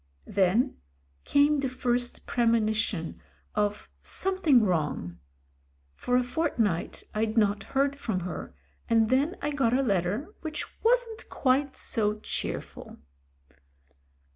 Then 0.25 0.77
came 1.25 1.59
the 1.59 1.69
first 1.69 2.25
premonition 2.25 3.21
of 3.53 3.87
something 4.03 4.63
wrong. 4.63 5.19
For 5.93 6.17
a 6.17 6.23
fortnight 6.23 7.03
I'd 7.13 7.37
not 7.37 7.61
heard 7.61 7.95
from 7.95 8.21
her, 8.21 8.55
and 8.89 9.09
then 9.09 9.35
I 9.43 9.51
got 9.51 9.75
a 9.77 9.83
letter 9.83 10.33
which 10.41 10.65
wasn't 10.83 11.29
quite 11.29 11.75
so 11.75 12.15
cheerful. 12.19 12.97